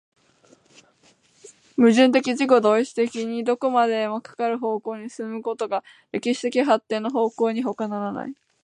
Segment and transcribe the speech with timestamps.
[1.77, 8.33] 矛盾的自己同一的にどこまでもかかる方向に進むことが歴史的発展の方向にほかならない。